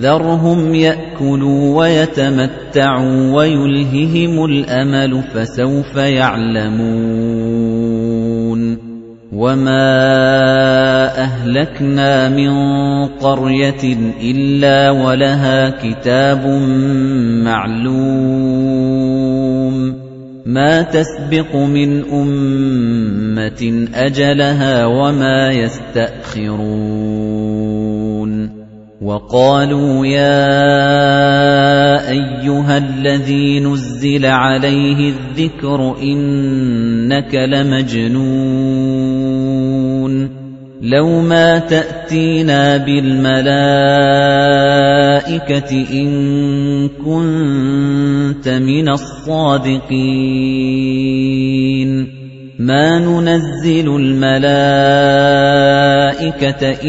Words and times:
ذَرْهُمْ 0.00 0.74
يَأْكُلُوا 0.74 1.78
وَيَتَمَتَّعُوا 1.78 3.32
وَيُلْهِهِمُ 3.32 4.44
الْأَمَلُ 4.44 5.22
فَسَوْفَ 5.34 5.96
يَعْلَمُونَ 5.96 7.00
وَمَا 9.32 9.86
أَهْلَكْنَا 11.24 12.28
مِنْ 12.28 12.52
قَرْيَةٍ 13.06 13.96
إِلَّا 14.22 14.90
وَلَهَا 14.90 15.70
كِتَابٌ 15.70 16.46
مَعْلُومٌ 17.44 19.00
مَا 20.46 20.82
تَسْبِقُ 20.82 21.56
مِنْ 21.56 22.04
أُمَّةٍ 22.04 23.88
أَجَلَهَا 23.94 24.86
وَمَا 24.86 25.50
يَسْتَأْخِرُونَ 25.50 26.90
وَقَالُوا 29.00 30.06
يَا 30.06 30.50
أَيُّهَا 32.10 32.78
الَّذِي 32.78 33.60
نُزِّلَ 33.60 34.26
عَلَيْهِ 34.26 35.14
الذِّكْرُ 35.16 35.96
إِنَّكَ 36.02 37.34
لَمَجْنُونٌ 37.34 38.20
لَوْ 40.82 41.20
مَا 41.20 41.58
تَأْتِينَا 41.58 42.76
بِالْمَلَائِكَةِ 42.76 43.50
إِن 45.92 46.88
كُنتَ 46.88 48.48
مِنَ 48.48 48.88
الصَّادِقِينَ 48.88 50.00
مَا 52.58 52.98
نُنَزِّلُ 52.98 53.88
الْمَلَائِكَةَ 53.96 54.50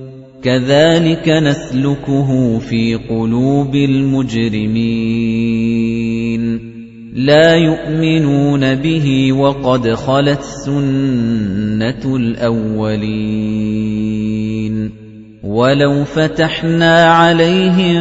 كَذَلِكَ 0.44 1.30
نَسْلُكُهُ 1.30 2.60
فِي 2.60 2.96
قُلُوبِ 2.96 3.76
الْمُجْرِمِينَ. 3.76 6.70
لَا 7.14 7.56
يُؤْمِنُونَ 7.56 8.76
بِهِ 8.76 9.34
وَقَدْ 9.34 9.90
خَلَتْ 9.90 10.42
سُنَّةُ 10.42 12.16
الْأَوَّلِينَ. 12.16 14.99
وَلَوْ 15.44 16.04
فَتَحْنَا 16.04 17.06
عَلَيْهِم 17.16 18.00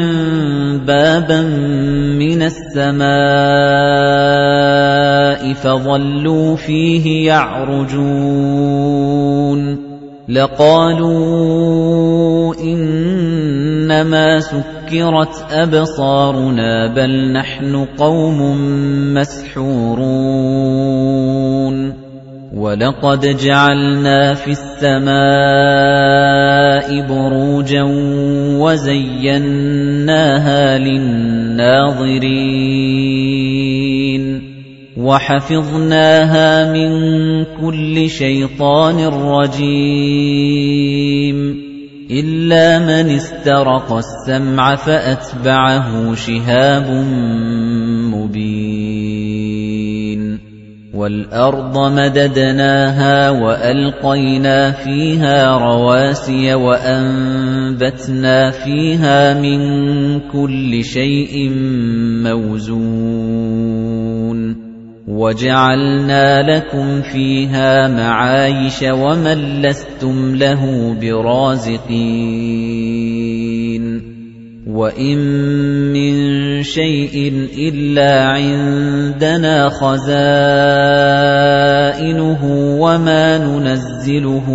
بَابًا 0.83 1.41
مِّنَ 2.19 2.43
السَّمَاءِ 2.43 3.09
فَظَلُّوا 5.55 6.57
فِيهِ 6.57 7.27
يَعْرُجُونَ 7.27 8.09
لَقَالُوا 10.29 11.35
إِنَّمَا 12.55 14.41
سُكِّرَتْ 14.41 15.47
أَبْصَارُنَا 15.51 16.87
بَلْ 16.95 17.33
نَحْنُ 17.33 17.85
قَوْمٌ 17.99 18.59
مَّسْحُورُونَ 19.15 20.09
وَلَقَدْ 22.55 23.37
جَعَلْنَا 23.37 24.35
فِي 24.35 24.51
السَّمَاءِ 24.57 25.09
بُرُوجًا 27.09 27.83
وَزَيَّنَّاهَا 28.57 29.99
لِلنَّاظِرِينَ 30.79 32.19
وَحَفِظْنَاهَا 34.97 36.73
مِن 36.73 36.91
كُلِّ 37.61 38.11
شَيْطَانٍ 38.11 39.07
رَّجِيمٍ 39.07 40.19
إِلَّا 42.11 42.79
مَنِ 42.79 43.11
اسْتَرَقَ 43.11 43.93
السَّمْعَ 43.93 44.75
فَأَتْبَعَهُ 44.75 46.15
شِهَابٌ 46.15 46.91
مُّبِينٌ 48.17 49.88
وَالْأَرْضَ 50.99 51.79
مَدَدْنَاهَا 51.93 53.31
وَأَلْقَيْنَا 53.31 54.71
فِيهَا 54.71 55.59
رَوَاسِيَ 55.59 56.55
وَأَنبَتْنَا 56.55 58.51
فِيهَا 58.51 59.41
مِن 59.41 59.61
كُلِّ 60.21 60.85
شَيْءٍ 60.85 61.51
مَّوْزُونٍ 62.27 63.59
وَجَعَلْنَا 65.09 66.43
لَكُمْ 66.43 67.03
فِيهَا 67.03 67.89
مَعَايِشَ 67.89 68.83
وَمَن 68.83 69.63
لَّسْتُمْ 69.63 70.35
لَهُ 70.35 70.95
بِرَازِقِينَ 71.01 71.99
وَإِن 74.67 75.19
مِّن 75.93 76.28
شَيْءٍ 76.63 77.49
إِلَّا 77.59 78.25
عِندَنَا 78.25 79.69
خَزَائِنُهُ 79.69 80.17
وَمَا 82.81 83.39
نُنَزِّلُهُ 83.39 84.47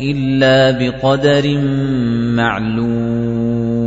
إِلَّا 0.00 0.70
بِقَدَرٍ 0.70 1.58
مَّعْلُومٍ. 2.36 3.82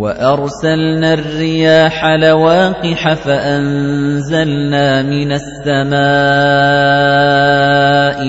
وَأَرْسَلْنَا 0.00 1.14
الرِّيَاحَ 1.14 2.06
لَوَاقِحَ 2.06 3.14
فَأَنزَلْنَا 3.14 5.02
مِنَ 5.02 5.32
السَّمَاءِ 5.32 5.96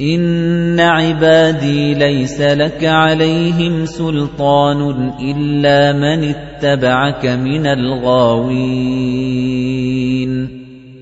إِنَّ 0.00 0.80
عِبَادِي 0.80 1.94
لَيْسَ 1.94 2.40
لَكَ 2.40 2.84
عَلَيْهِمْ 2.84 3.86
سُلْطَانٌ 3.86 5.10
إِلَّا 5.18 5.92
مَنِ 5.98 6.24
اتَّبَعَكَ 6.34 7.26
مِنَ 7.26 7.66
الْغَاوِينَ 7.66 8.58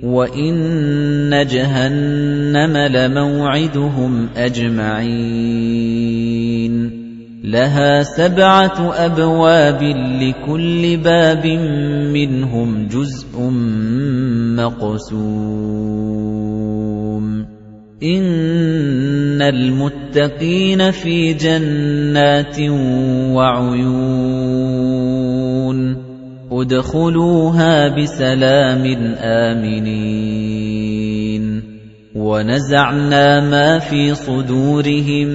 وَإِنَّ 0.02 1.46
جَهَنَّمَ 1.50 2.76
لَمَوْعِدُهُمْ 2.76 4.28
أَجْمَعِينَ 4.36 5.76
لَهَا 7.44 8.02
سَبْعَةُ 8.02 8.92
أَبْوَابٍ 8.94 9.82
لِكُلِّ 10.22 10.96
بَابٍ 10.96 11.46
مِنْهُمْ 12.16 12.88
جُزْءٌ 12.88 13.40
مَقْسُومٌ 14.56 16.45
إِنَّ 18.02 19.40
الْمُتَّقِينَ 19.42 20.90
فِي 20.90 21.32
جَنَّاتٍ 21.32 22.60
وَعُيُونٍ 23.32 23.96
ادْخُلُوهَا 26.52 27.88
بِسَلَامٍ 27.96 28.84
آمِنِينَ 29.16 30.36
وَنَزَعْنَا 32.14 33.40
مَا 33.40 33.78
فِي 33.78 34.14
صُدُورِهِم 34.14 35.28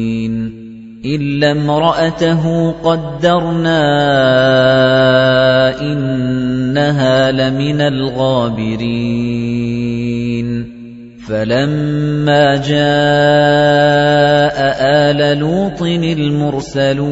إِلَّا 1.05 1.51
امْرَأَتَهُ 1.51 2.71
قَدَّرْنَا 2.71 3.81
إِنَّهَا 5.81 7.31
لَمِنَ 7.31 7.81
الْغَابِرِينَ. 7.81 8.87
فَلَمَّا 11.27 12.55
جَاءَ 12.55 12.77
آلَ 15.09 15.37
لُوطٍ 15.37 15.81
الْمُرْسَلُونَ 15.81 17.07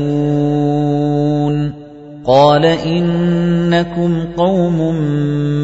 قَالَ 2.25 2.65
إِنَّكُمْ 2.65 4.25
قَوْمٌ 4.37 4.95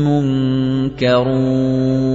مُنكَرُونَ. 0.08 2.15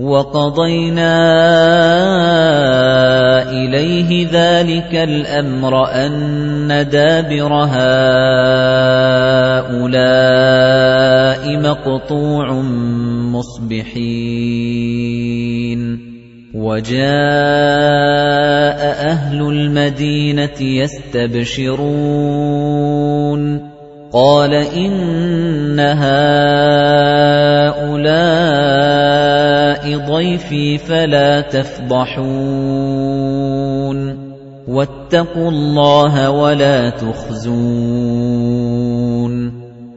وَقَضَيْنَا 0.00 1.12
إِلَيْهِ 3.52 4.28
ذَلِكَ 4.32 4.94
الْأَمْرَ 4.94 5.84
أَنَّ 5.92 6.88
دَابِرَ 6.92 7.52
هَٰؤُلَاءِ 7.52 8.00
مَقْطُوعٌ 11.60 12.52
مُصْبِحِينَ. 13.36 14.00
وَجَاءَ 16.54 17.00
أَهْلُ 19.12 19.38
الْمَدِينَةِ 19.40 20.60
يَسْتَبْشِرُونَ. 20.60 21.80
قَالَ 24.12 24.54
إِنَّ 24.54 25.80
هَٰؤُلَاءِ 25.80 26.40
ضَيْفِي 30.20 30.78
فَلَا 30.78 31.40
تَفْضَحُونِ 31.40 32.28
وَاتَّقُوا 34.68 35.50
اللَّهَ 35.50 36.30
وَلَا 36.30 36.90
تُخْزُونِ 36.90 37.60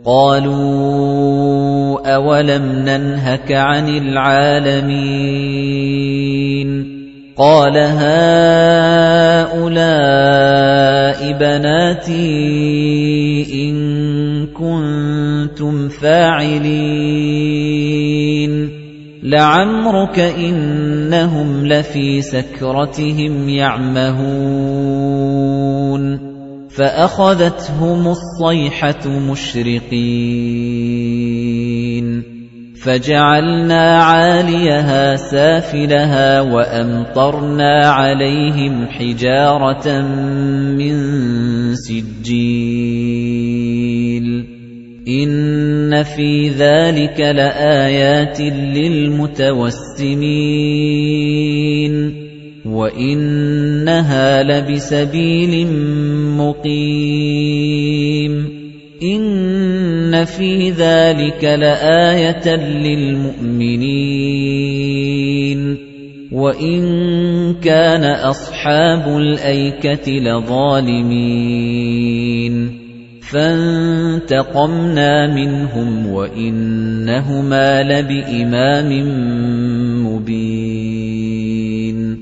قَالُوا 0.05 0.55
أَوَلَمْ 2.15 2.63
نَنْهَكَ 2.87 3.51
عَنِ 3.51 3.89
الْعَالَمِينَ 3.89 5.03
قَالَ 7.37 7.77
هَؤُلَاءِ 7.77 8.23
بَنَاتِي 11.33 12.25
إِن 13.63 13.75
كُنتُمْ 14.47 15.89
فَاعِلِينَ 15.89 17.02
لَعَمْرُكَ 19.23 20.19
إِنَّهُمْ 20.19 21.65
لَفِي 21.67 22.21
سَكْرَتِهِمْ 22.21 23.49
يَعْمَهُونَ 23.49 24.33
فَأَخَذَتْهُمُ 26.69 28.07
الصَّيْحَةُ 28.07 29.07
مُشْرِقِينَ 29.07 30.03
فَجَعَلْنَا 32.83 34.03
عَالِيَهَا 34.03 35.15
سَافِلَهَا 35.15 36.41
وَأَمْطَرْنَا 36.41 37.89
عَلَيْهِمْ 37.89 38.87
حِجَارَةً 38.87 40.01
مِّن 40.75 40.95
سِجِّيلٍ 41.75 43.23
إِنَّ 45.07 46.03
فِي 46.03 46.49
ذَلِكَ 46.49 47.19
لَآيَاتٍ 47.19 48.41
لِّلْمُتَوَسِّمِينَ 48.41 49.93
وَإِنَّهَا 52.65 54.43
لَبِسَبِيلٍ 54.43 55.67
مُّقِيمٍ 56.39 58.33
إِنَّ 59.03 60.25
فِي 60.25 60.71
ذَلِكَ 60.71 61.43
لَآيَةً 61.43 62.55
لِّلْمُؤْمِنِينَ 62.55 64.03
وَإِن 66.31 66.81
كَانَ 67.59 68.03
أَصْحَابُ 68.03 69.17
الْأَيْكَةِ 69.17 70.11
لَظَالِمِينَ 70.11 71.23
فَانتَقَمْنَا 73.33 75.35
مِنْهُمْ 75.35 76.07
وَإِنَّهُمَا 76.07 77.83
لَبِإِمَامٍ 77.83 78.89
مُبِينٍ. 80.05 82.17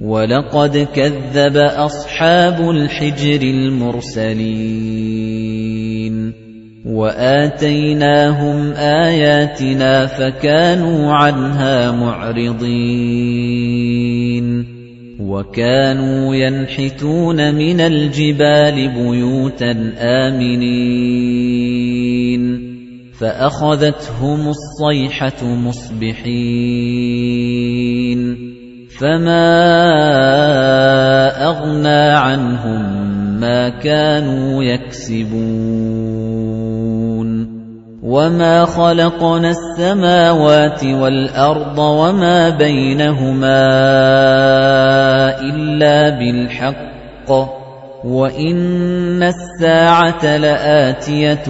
وَلَقَدْ 0.00 0.88
كَذَّبَ 0.94 1.56
أَصْحَابُ 1.56 2.70
الْحِجْرِ 2.70 3.42
الْمُرْسَلِينَ. 3.42 6.32
وَآتَيْنَاهُمْ 6.86 8.72
آيَاتِنَا 8.72 10.06
فَكَانُوا 10.06 11.12
عَنْهَا 11.12 11.90
مُعْرِضِينَ. 11.90 14.73
وَكَانُوا 15.34 16.34
يَنْحِتُونَ 16.34 17.54
مِنَ 17.54 17.80
الْجِبَالِ 17.80 18.88
بُيُوتًا 18.88 19.92
آمِنِينَ 19.98 21.24
فَأَخَذَتْهُمُ 23.18 24.48
الصَّيْحَةُ 24.48 25.44
مُصْبِحِينَ 25.44 26.34
فَمَا 28.98 29.50
أَغْنَىٰ 31.50 32.04
عَنْهُم 32.14 32.82
مَّا 33.40 33.68
كَانُوا 33.68 34.64
يَكْسِبُونَ 34.64 36.24
وَمَا 38.04 38.64
خَلَقْنَا 38.64 39.50
السَّمَاوَاتِ 39.50 40.84
وَالْأَرْضَ 40.84 41.78
وَمَا 41.78 42.50
بَيْنَهُمَا 42.50 43.64
إِلَّا 45.40 46.10
بِالْحَقِّ 46.20 47.30
وَإِنَّ 48.04 49.22
السَّاعَةَ 49.22 50.36
لَآتِيَةٌ 50.36 51.44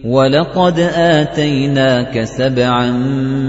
وَلَقَدْ 0.04 0.80
آتَيْنَاكَ 0.96 2.24
سَبْعًا 2.24 2.92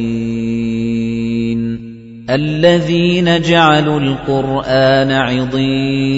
الَّذِينَ 2.30 3.42
جَعَلُوا 3.42 4.00
الْقُرْآنَ 4.00 5.12
عِضِينَ 5.12 6.10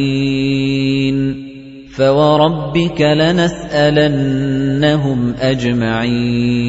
فَوَرَبِّكَ 1.92 3.02
لَنَسْأَلَنَّهُمْ 3.02 4.16
أَجْمَعِينَ 5.40 6.62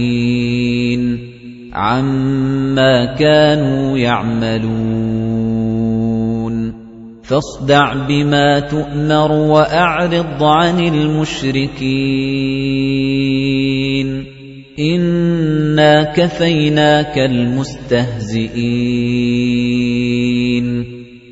عَمَّا 1.73 3.14
كَانُوا 3.14 3.99
يَعْمَلُونَ 3.99 5.12
فَاصْدَعْ 7.23 7.95
بِمَا 8.09 8.61
تُؤْمَرُ 8.61 9.33
وَأَعْرِضْ 9.33 10.43
عَنِ 10.43 10.79
الْمُشْرِكِينَ 10.79 11.93
إِنَّا 14.79 16.02
كَفَيْنَاكَ 16.12 17.19
الْمُسْتَهْزِئِينَ 17.19 18.52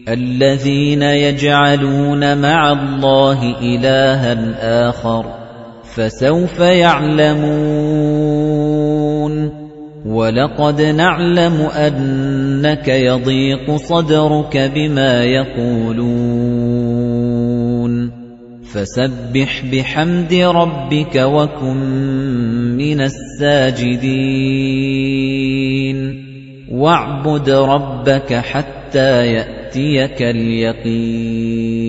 الَّذِينَ 0.08 1.02
يَجْعَلُونَ 1.02 2.38
مَعَ 2.38 2.72
اللَّهِ 2.72 3.58
إِلَٰهًا 3.60 4.54
آخَرَ 4.88 5.24
فَسَوْفَ 5.84 6.60
يَعْلَمُونَ 6.60 7.60
وَلَقَدْ 10.06 10.82
نَعْلَمُ 10.82 11.60
أَنَّكَ 11.60 12.88
يَضِيقُ 12.88 13.76
صَدْرُكَ 13.76 14.56
بِمَا 14.74 15.24
يَقُولُونَ 15.24 16.10
فَسَبِّحْ 18.72 19.64
بِحَمْدِ 19.72 20.34
رَبِّكَ 20.34 21.16
وَكُن 21.16 21.76
مِّنَ 22.76 23.00
السَّاجِدِينَ 23.00 24.20
وَاعْبُدْ 26.72 27.50
رَبَّكَ 27.50 28.34
حَتَّىٰ 28.34 29.32
يَأْتِيَكَ 29.32 30.22
الْيَقِينُ 30.22 31.80